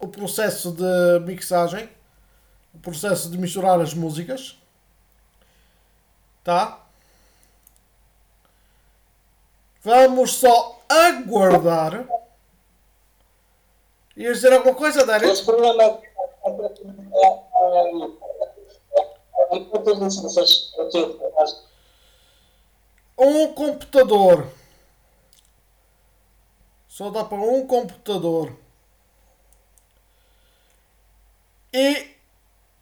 [0.00, 1.88] o processo de mixagem.
[2.72, 4.56] O processo de misturar as músicas.
[6.42, 6.85] Tá?
[9.86, 12.08] Vamos só aguardar.
[14.16, 15.30] Ias dizer alguma coisa, Dário?
[15.30, 16.00] Esse problema é
[20.00, 21.06] licenças aqui
[23.16, 24.48] um computador.
[26.88, 28.56] Só dá para um computador.
[31.72, 32.08] E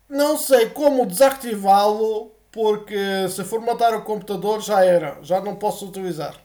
[0.09, 6.43] não sei como desativá-lo porque se formatar o computador já era, já não posso utilizar.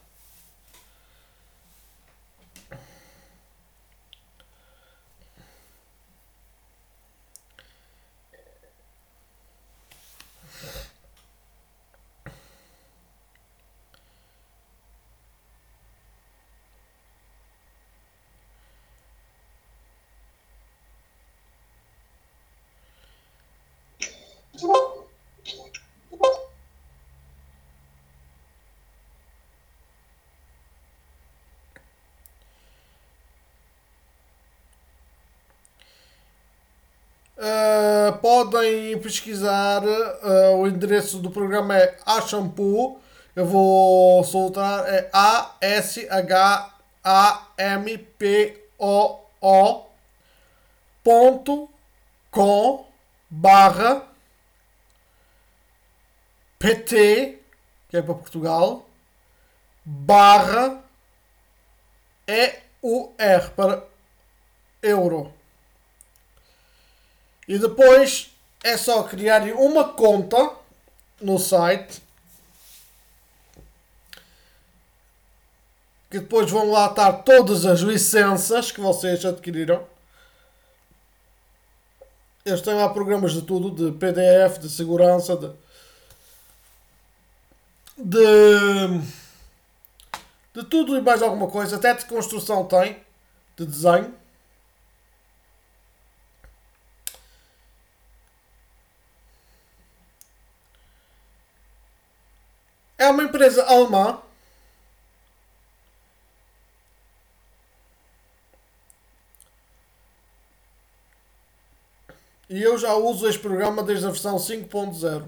[37.39, 43.02] Uh, podem pesquisar uh, o endereço do programa é a shampoo
[43.36, 49.86] eu vou soltar é a s h a m p o o
[51.04, 51.68] ponto
[52.30, 52.86] com
[53.32, 54.04] barra
[56.60, 57.39] pt
[57.89, 58.88] que é para Portugal
[59.84, 60.84] barra
[62.28, 63.84] EUR para
[64.84, 65.38] euro
[67.49, 68.29] e depois
[68.63, 70.51] é só criarem uma conta
[71.19, 71.99] no site.
[76.12, 79.83] Que depois vão lá estar todas as licenças que vocês adquiriram.
[82.45, 85.51] Eles têm lá programas de tudo, de PDF, de segurança, de,
[87.97, 89.01] de,
[90.53, 91.77] de tudo e mais alguma coisa.
[91.77, 93.03] Até de construção tem,
[93.57, 94.18] de desenho.
[103.23, 104.21] Empresa alemã
[112.49, 115.23] e eu já uso este programa desde a versão 5.0.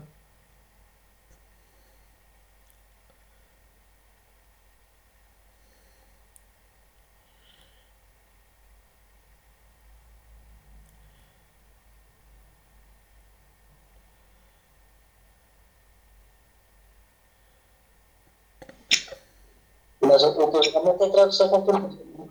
[20.02, 22.30] Mas o, o programa tem tradução para português.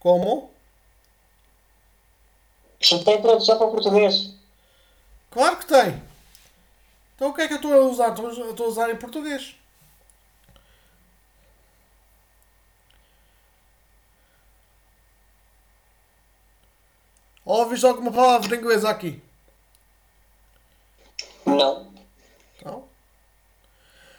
[0.00, 0.50] Como?
[2.80, 4.34] Isto tem tradução para português.
[5.30, 6.02] Claro que tem.
[7.16, 8.10] Então o que é que eu estou a usar?
[8.10, 9.54] Estou a- Estou a usar em português.
[17.44, 19.22] Ouves alguma palavra em inglês aqui?
[21.44, 21.92] Não.
[22.64, 22.88] Não.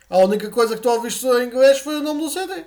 [0.10, 2.65] A única coisa que tu ouviste em inglês foi o nome do CD.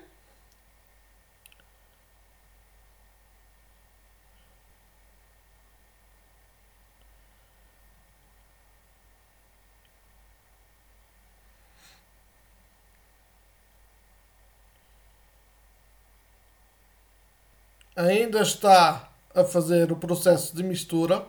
[17.98, 21.26] Ainda está a fazer o processo de mistura.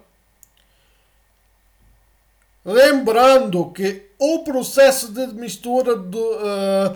[2.64, 6.94] Lembrando que o processo de mistura du- eh,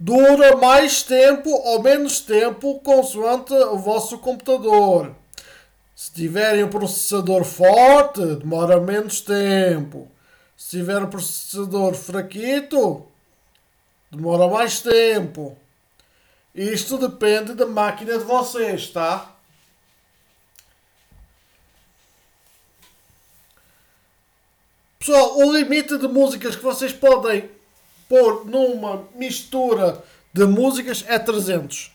[0.00, 5.14] dura mais tempo ou menos tempo consoante o vosso computador.
[5.94, 10.08] Se tiverem um processador forte, demora menos tempo.
[10.56, 13.06] Se tiver um processador fraquito,
[14.10, 15.56] demora mais tempo.
[16.54, 19.34] Isto depende da máquina de vocês, tá?
[24.98, 27.50] Pessoal, o limite de músicas que vocês podem
[28.08, 31.92] pôr numa mistura de músicas é 300.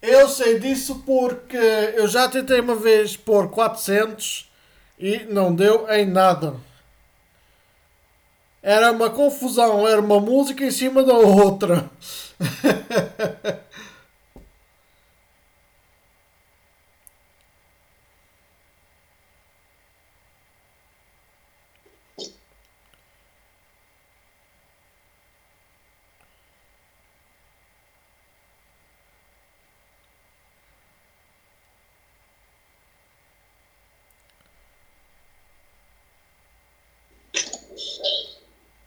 [0.00, 4.48] Eu sei disso porque eu já tentei uma vez pôr 400
[4.98, 6.54] e não deu em nada.
[8.62, 11.90] Era uma confusão, era uma música em cima da outra.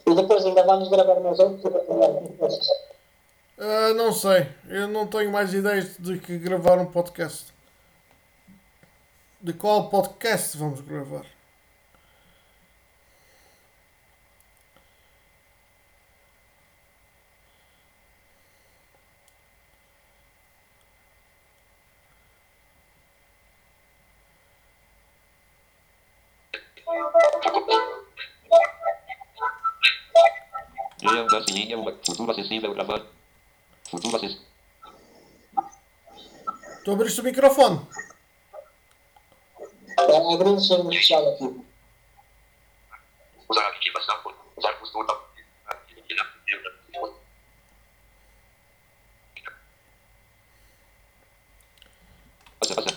[0.05, 1.69] E depois ainda vamos gravar mais outro.
[3.57, 7.53] Uh, não sei, eu não tenho mais ideias de que gravar um podcast.
[9.41, 11.25] De qual podcast vamos gravar?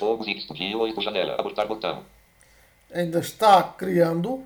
[0.07, 1.35] Fogos e estúdio 8 janela.
[1.39, 2.05] Abortar botão.
[2.93, 4.45] Ainda está criando.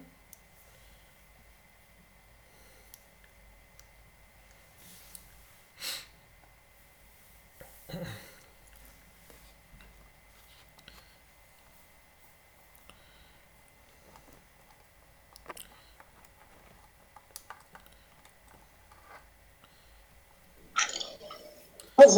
[21.95, 22.17] Pois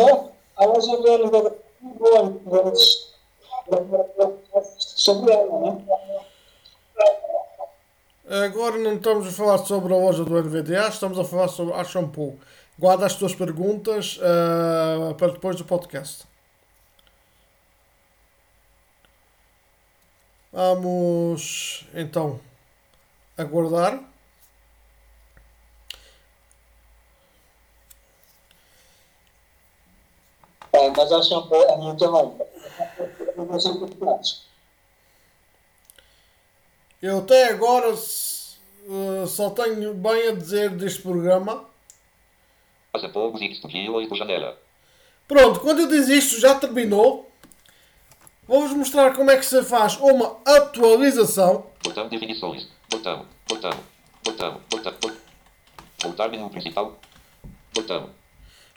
[0.72, 3.12] é, vamos
[4.78, 5.84] sobre ela, né?
[8.44, 11.84] Agora não estamos a falar sobre a loja do NVDA, estamos a falar sobre a
[11.84, 12.38] shampoo.
[12.78, 16.24] Guarda as tuas perguntas ah, para depois do podcast.
[20.52, 22.40] Vamos então
[23.36, 24.11] aguardar.
[30.90, 32.46] Mas a shampoo é muito longa.
[37.00, 41.64] Eu até agora ah, só tenho bem a dizer deste programa.
[42.92, 44.58] Fazer fogos e estúdio 8 janela.
[45.28, 47.28] Pronto, quando eu diz isto já terminou.
[48.46, 51.66] Vou-vos mostrar como é que se faz uma atualização.
[51.82, 52.68] Botão definições.
[52.90, 53.24] Botão.
[53.48, 53.70] Botão.
[54.24, 54.60] Botão.
[54.68, 54.92] Botão.
[55.00, 55.16] botão.
[56.02, 56.98] Voltar menu principal.
[57.72, 58.10] Botão.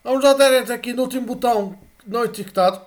[0.03, 1.75] Vamos já dar aqui no último botão
[2.05, 2.85] não etiquetado.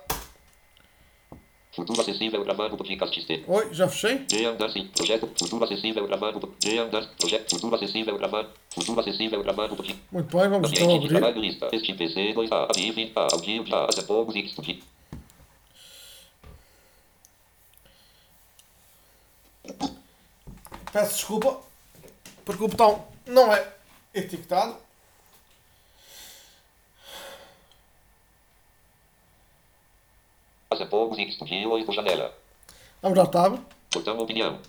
[1.71, 3.43] Futuro acessível gravando podcast.
[3.47, 4.25] Oi, já fechei.
[4.45, 6.55] Anderson, projeto Futuro acessível gravando.
[6.61, 8.49] G Anderson, projeto Futuro acessível gravando.
[8.69, 10.01] Futuro acessível podcast.
[10.11, 11.09] Muito bem, vamos então de abrir.
[11.09, 11.69] trabalho lista.
[11.71, 12.69] Este PC 2A.
[12.69, 13.11] Adivin.
[13.15, 13.21] A.
[13.33, 13.65] Audio.
[13.65, 13.85] Já.
[13.85, 14.79] Fazer fogos e estúdio.
[20.91, 21.61] Peço desculpa,
[22.43, 23.73] porque o botão não é
[24.13, 24.75] etiquetado.
[30.69, 32.31] Fazer fogos e estúdio 8 janela.
[33.01, 33.57] Vamos ao tab.
[33.91, 34.59] Botão opinião.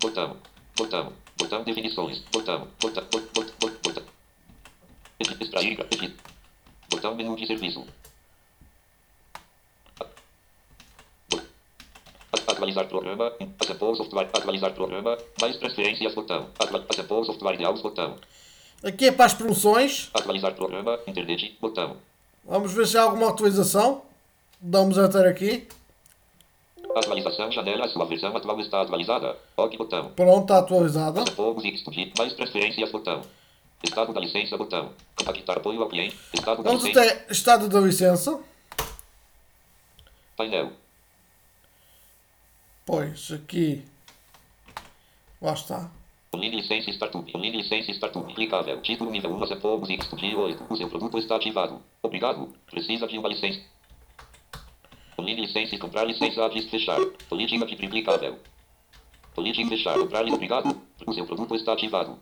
[0.00, 0.36] Botão.
[0.76, 1.12] Botão.
[1.38, 2.18] Botão definições.
[2.32, 2.68] Botão.
[2.80, 3.04] Botão.
[3.32, 3.54] Botão.
[3.82, 4.04] Botão.
[5.20, 6.16] Edit.
[6.90, 7.86] Botão menu de serviço.
[10.00, 10.06] A-
[12.50, 13.32] Atualizar programa.
[13.60, 14.30] Assemble software.
[14.34, 15.16] Atualizar programa.
[15.40, 16.12] Mais transferências.
[16.12, 16.50] Botão.
[16.58, 17.82] Assemble software de áudio.
[17.84, 18.16] Botão.
[18.82, 20.10] Aqui é para as promoções.
[20.12, 20.98] Atualizar programa.
[21.06, 21.56] Internet.
[21.60, 21.96] Botão.
[22.44, 24.02] Vamos ver se há alguma atualização.
[24.60, 25.66] Damos enter aqui.
[26.94, 27.50] Atualização.
[27.50, 27.88] Janela.
[27.88, 29.36] Sua versão atual está atualizada.
[29.56, 29.78] OK.
[29.78, 30.10] Botão.
[30.12, 31.26] Pronto, está atualizada.
[31.32, 32.12] Fogos e estúdio.
[32.18, 32.90] Mais transferências.
[32.92, 33.22] Botão.
[33.82, 34.56] Estado da licença.
[34.56, 34.92] Botão.
[35.16, 36.18] Contactar apoio ao cliente.
[36.32, 37.12] Estado da Vamos licença.
[37.12, 38.40] até estado da licença.
[40.36, 40.72] Painel.
[42.86, 43.84] Pois, aqui.
[45.40, 45.90] Lá está.
[46.36, 47.32] Licença startup.
[47.38, 48.34] Licença startup.
[48.34, 48.80] Clicável.
[48.82, 49.38] Título nível 1.
[49.38, 50.64] Fazer fogos e estúdio 8.
[50.68, 51.80] O seu produto está ativado.
[52.02, 52.52] Obrigado.
[52.70, 53.60] Precisa de uma licença.
[55.18, 55.78] Licença.
[55.78, 56.48] Comprar licença.
[56.48, 56.98] Diz fechar.
[57.28, 58.38] Política de publicável.
[59.34, 59.98] Política fechar.
[59.98, 60.76] Comprar obrigado.
[61.06, 62.18] O seu produto está ativado.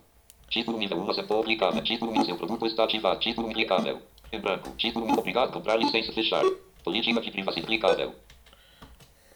[0.48, 1.06] Título nível 1.
[1.06, 1.82] Fazer publicável.
[1.82, 2.26] Título nível.
[2.26, 3.18] Seu produto está ativado.
[3.20, 4.02] Título clicável.
[4.30, 4.70] Em branco.
[4.76, 5.52] Título obrigado.
[5.52, 6.12] Comprar licença.
[6.12, 6.44] Fechar.
[6.84, 8.14] Política de privacidade clicável.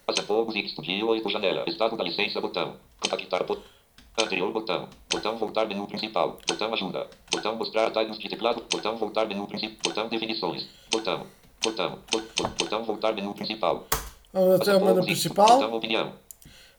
[0.06, 1.64] Fazer fogos e estúdio 8 janela.
[1.66, 2.40] Estado da licença.
[2.40, 2.76] Botão.
[3.00, 3.44] Contactar.
[3.44, 3.75] Botão.
[4.18, 4.88] Anterior botão.
[5.10, 6.38] Botão voltar menu principal.
[6.48, 7.06] Botão ajuda.
[7.30, 8.64] Botão mostrar atalhos de teclado.
[8.70, 9.76] Botão voltar menu principal.
[9.84, 10.66] Botão definições.
[10.90, 11.26] Botão.
[11.62, 11.98] Botão.
[12.10, 13.86] Bot- bot- Botão voltar menu principal.
[14.32, 15.46] Vamos até o menu principal.
[15.46, 16.12] Botão opinião.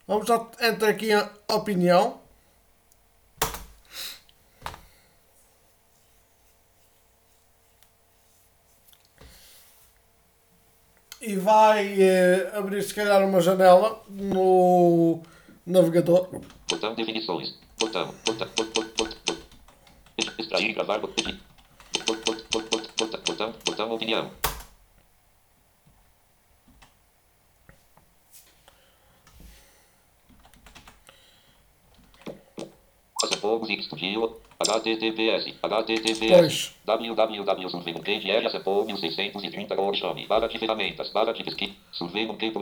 [0.08, 2.20] Vamos já entrar aqui em opinião.
[11.20, 15.20] E vai eh, abrir se calhar uma janela no
[15.68, 16.30] navegador.
[16.70, 17.54] Botão definições.
[17.78, 18.14] Botão.
[18.26, 18.48] Botão.
[18.56, 19.38] Bot, bot, bot, bot.
[20.40, 21.40] Extrair, gravar, bot, edit.
[22.08, 23.54] Bot, bot, bot, bot, bot, botão.
[23.66, 24.32] Botão opinião.
[33.40, 34.42] Fogos estúdio.
[34.60, 35.54] HTTPS.
[35.62, 36.74] HTTPS.
[36.84, 37.70] www.
[37.70, 38.48] Survey R.
[38.48, 40.26] Acepou 1630 Workshop.
[40.26, 41.12] Barra de ferramentas.
[41.12, 41.74] Barra de pesquisa.
[41.92, 42.60] Survey no tempo.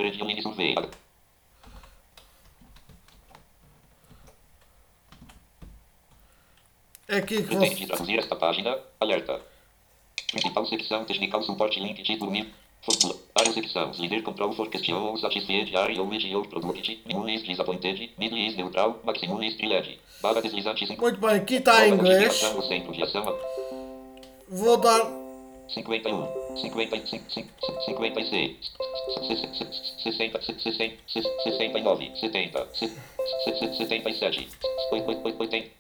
[7.08, 7.86] É aqui que Pretende você...
[7.86, 8.78] traduzir esta página.
[9.00, 9.40] Alerta.
[10.32, 12.52] Principal secção Technical Support Link Título NIM.
[12.82, 13.20] Fórmula.
[13.36, 13.98] Área secções.
[13.98, 17.02] Líder Control for Question ou Satisfied Area ou Your Product.
[17.06, 18.12] Minimum is Disappointed.
[18.18, 19.00] Middle is Neutral.
[19.04, 20.00] Maximum is Trilogy.
[20.22, 20.86] Barra deslizante.
[20.98, 22.40] Muito bem, aqui está em inglês.
[22.40, 22.46] De.
[24.48, 25.02] Vou dar
[25.68, 27.24] 51, 55,
[27.86, 28.72] 56,
[30.02, 34.48] 60, 60, 69, 70, 77,
[34.92, 35.75] 80,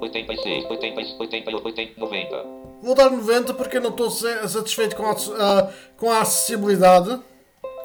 [0.00, 2.44] 86, 80, 88, 80, 90.
[2.82, 7.18] Vou dar 90 porque eu não estou sa- satisfeito com a, ah, com a acessibilidade.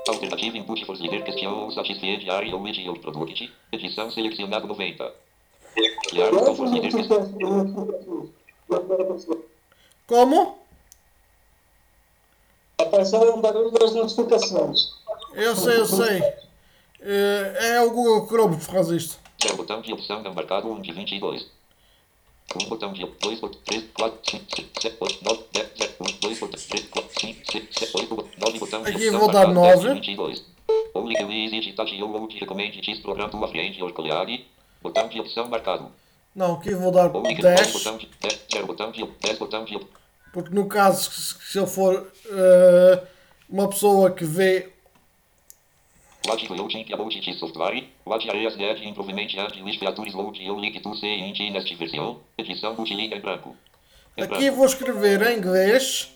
[0.08, 3.52] Alternativa input for líder questão satisfeia diário ou editor product.
[3.72, 5.14] Edição selecionado 90.
[6.10, 6.92] Criar botão for líder.
[10.08, 10.58] Como?
[12.80, 14.80] Apareceu um barulho das notificações.
[15.34, 16.22] Eu sei, eu sei.
[17.00, 19.20] Eh, É o Google Chrome que faz isto.
[19.42, 21.48] Zero botão de opção não marcado 1 de 22.
[22.56, 26.39] Um botão de 2, 3, 4, 5, 6, 7, 8, 9, 10, 0, 1, 2,
[26.39, 29.80] 3, 4, 5, 6, 7, 8, 9 botão de Aqui opção vou dar marcado 10
[29.80, 29.93] de 9.
[29.93, 30.43] 22.
[30.93, 34.45] Only it ou te recomende this program to a friend or colleague.
[34.82, 35.91] Botão de opção marcado.
[36.36, 37.74] Não, aqui vou dar Only the 10.
[37.74, 39.80] botão de 10, zero botão de 10 botão de
[40.34, 43.04] Porque no caso, se eu for eh,
[43.49, 44.70] uma pessoa que vê.
[46.28, 47.84] Loading about this software?
[48.05, 52.19] What areas need improvement and which features load you link to see in nesta versão?
[52.38, 53.55] Edição do em branco.
[54.15, 56.13] Em Aqui vou escrever em inglês.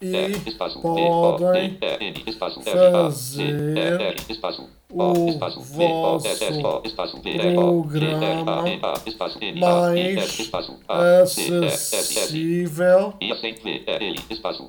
[0.00, 2.62] e E, podem E, E, fazer o
[4.90, 8.14] O, espaço, V, O, S, S, O, espaço, V, E, O, G, R,
[8.46, 10.14] A, E, A, espaço, N, A, I,
[10.88, 13.28] mais E, acessível E,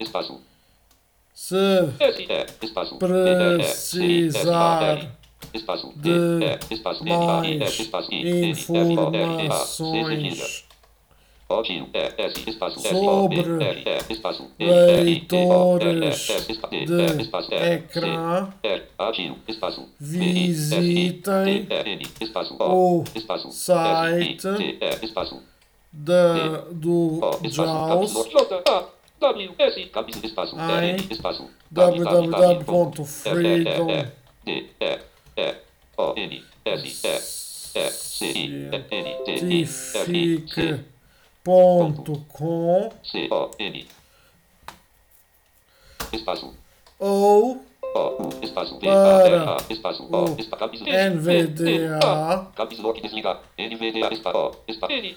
[0.00, 0.40] espaço,
[1.34, 1.54] se
[2.98, 4.96] precisar
[5.52, 5.92] de espaço,
[7.04, 10.46] N, A, I, S, espaço, I, N, F, O, R, A, C, cedilha.
[12.48, 13.42] informações sobre
[14.58, 16.26] leitores
[16.86, 18.48] de ecrã
[20.00, 21.68] visitem
[22.60, 23.04] o
[23.50, 24.78] site
[25.92, 28.14] da, do JAWS
[29.22, 31.12] capítulo, J, A, W, S, capítulo, espaço, E,
[34.46, 34.58] E, E,
[35.38, 35.50] E,
[46.98, 47.64] ou
[47.94, 50.34] O, espaço, Para espaço, O,
[51.14, 53.40] NVDA Capítulo lock desligar.
[53.58, 55.16] NVDA espaço espaço N,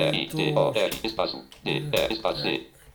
[0.00, 2.42] R, T, O, R, espaço D, E, espaço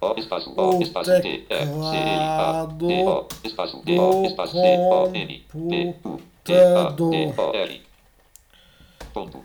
[0.00, 1.84] O, espaço, O, espaço, T, E, C, L,
[2.22, 7.02] A, T, O, espaço, D, O, espaço, C, O, N, P, U, T, A, T,
[7.36, 7.82] O, R.
[9.12, 9.44] Ponto.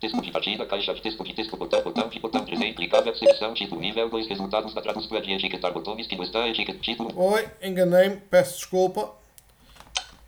[0.00, 3.52] Texto de partida, caixa de texto de texto, botão, botão de botão 3 clicável, secção,
[3.52, 7.46] tipo, nível 2, resultados da tradução de etiquetar botões que não está, etiqueta, título, Oi,
[7.62, 9.12] enganei-me, peço desculpa.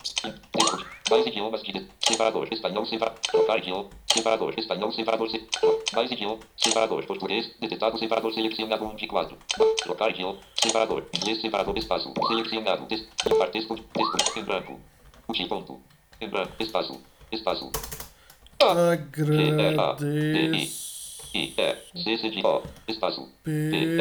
[0.03, 2.49] De Mais idiomas de separador.
[2.51, 3.21] Espanhol separador.
[3.21, 3.89] Trocar idioma.
[4.13, 4.55] Separador.
[4.57, 5.31] Espanhol separador.
[5.31, 5.49] Se...
[5.95, 6.39] Mais idioma.
[6.57, 7.07] Separador.
[7.07, 7.51] Português.
[7.61, 9.37] Detectado separador selecionado 1 de 4.
[9.83, 10.39] Trocar idioma.
[10.63, 11.05] Separador.
[11.15, 12.13] Inglês separador espaço.
[12.27, 12.87] Selecionado.
[12.87, 13.09] Texto.
[13.27, 13.75] Limpar texto.
[14.37, 14.81] Em branco.
[15.29, 15.81] Útil ponto.
[16.21, 16.53] Em branco.
[16.61, 17.01] Espaço.
[17.33, 17.71] Espaço.
[18.61, 20.05] Agradeço
[21.35, 23.29] I, E, C, C, D, O, espaço.
[23.45, 24.01] P, E,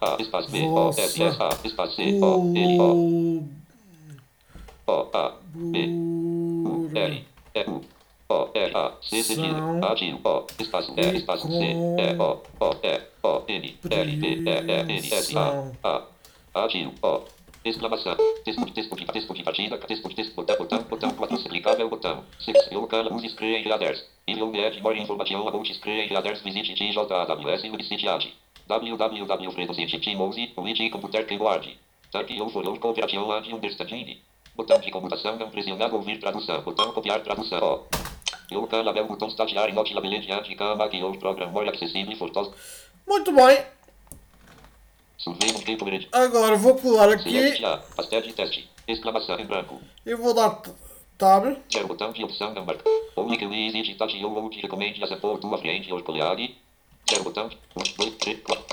[0.00, 3.48] A, espaço, B, O, S, S, A, espaço, C, O, L, O,
[4.88, 5.86] O, A, B,
[6.64, 7.24] U, L,
[7.54, 7.84] E, U,
[8.30, 12.42] O, R, A, C, C, D, A, D, O, espaço, E, espaço, C, E, O,
[12.58, 16.04] O, E, O, N, L, B, E, E, N, S, A, A,
[16.54, 17.22] A, D, O,
[17.66, 21.36] exclamação, texto de texto de texto de partida, texto de texto, botão, botão, botão, quatro,
[21.36, 26.40] clicável, botão, seleciona o canal, use screen enviaders, e-mail med, more information about screen enviaders,
[26.40, 28.34] visite TJWS e Unicity Ad,
[28.66, 31.76] www.fredosit11, Wiki Computer Keyboard,
[32.10, 34.18] Type ou for Cooperation and Understanding,
[34.58, 37.80] botão de comutação não pressionado, ouvir tradução, botão copiar tradução, ó.
[38.50, 42.52] Eu canal, botão estagiário, note labelete, anti, cama, que ou program, more acessível, fortoso,
[43.06, 43.64] Muito bem.
[45.18, 46.08] um.
[46.12, 47.60] Agora vou colar aqui
[47.96, 49.80] pastel de teste, exclamação em branco.
[50.04, 50.60] e vou dar
[51.16, 51.56] tab.
[51.72, 52.84] Zero botão de opção não marca.
[53.16, 55.88] Only que we exit touch you won't recommend as a for tua frente.
[55.88, 57.46] Zero botão.
[57.76, 58.64] Um, dois, três, quatro,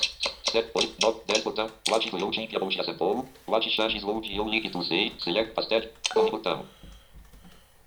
[0.55, 1.69] sete, oito, nove, dez botão.
[1.87, 3.25] About as a for?
[3.45, 5.11] What changes would you like to say?
[5.19, 5.89] Select pastel.
[6.15, 6.65] Only botão.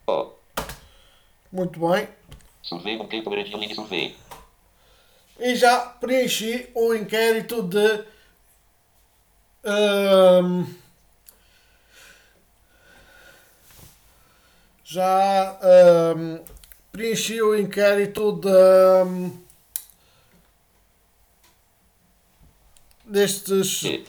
[0.06, 0.32] Ó.
[1.50, 2.08] Muito bem.
[2.62, 4.14] Survey um tempo grande online survey.
[5.40, 8.04] E já preenchi o inquérito de.
[9.64, 10.66] ahm,
[14.84, 16.40] já ahm,
[16.92, 18.48] preenchi o inquérito de.
[18.48, 19.47] ahm,
[23.08, 24.04] destes E.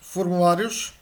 [0.00, 0.92] formulários.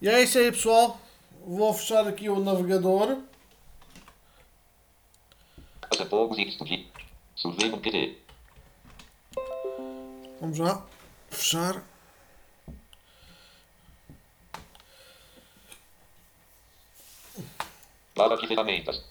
[0.00, 1.00] E é isso aí, pessoal.
[1.44, 3.22] Vou fechar aqui o navegador.
[10.40, 10.86] Vamos lá.
[11.30, 11.82] Fechar.
[18.14, 19.04] Barra de ferramentas.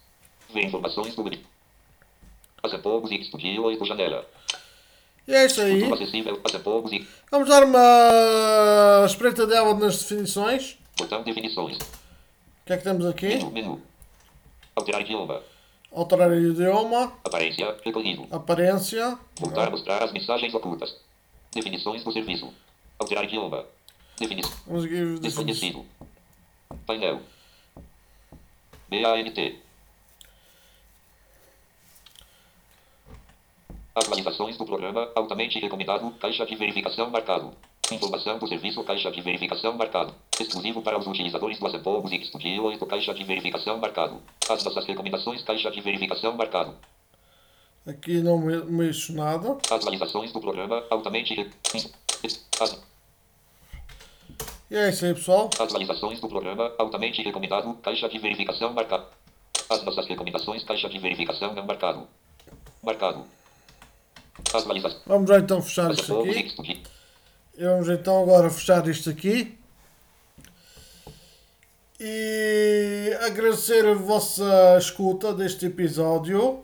[0.54, 1.46] Informações sobre.
[2.68, 4.26] As a for music studio 8 janela.
[5.26, 5.80] E é isso aí.
[5.80, 6.42] Futuro acessível.
[6.44, 7.08] As a for music.
[7.32, 10.78] Vamos dar uma espreitadela nas definições.
[10.98, 11.78] Botão definições.
[11.78, 13.28] O que é que temos aqui?
[13.28, 13.82] Menu, menu.
[14.76, 15.42] Alterar idioma.
[15.94, 18.28] Alterar idioma, Aparência, recolhido.
[18.30, 20.96] aparência, Voltar a mostrar as mensagens ocultas.
[21.54, 22.54] Definições do serviço.
[23.00, 23.66] Alterar idioma.
[24.20, 24.52] Definição.
[25.22, 25.86] Desconhecido.
[26.86, 27.22] Painel.
[28.90, 29.56] BANT.
[34.02, 36.12] Atualizações do programa altamente recomendado.
[36.20, 37.52] Caixa de verificação marcado.
[37.92, 38.84] Informação do serviço.
[38.84, 40.14] Caixa de verificação marcado.
[40.40, 42.86] Exclusivo para os utilizadores do Assemble Music Studio 8.
[42.86, 44.22] Caixa de verificação marcado.
[44.48, 45.42] As nossas recomendações.
[45.42, 46.76] Caixa de verificação marcado.
[47.88, 49.58] Aqui não me- mexo nada.
[49.72, 51.34] Atualizações do programa altamente
[54.70, 55.50] E é isso aí, pessoal.
[55.60, 57.74] Atualizações do programa altamente recomendado.
[57.82, 59.06] Caixa de verificação marcado.
[59.68, 60.64] As nossas recomendações.
[60.64, 62.08] Caixa de verificação não marcado.
[62.84, 63.26] Marcado.
[65.06, 66.84] Vamos já então fechar isto aqui.
[67.58, 69.58] E vamos então agora fechar isto aqui.
[72.00, 76.64] E agradecer a vossa escuta deste episódio.